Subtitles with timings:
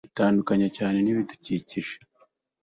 [0.09, 1.95] Itandukanye cyane nibidukikije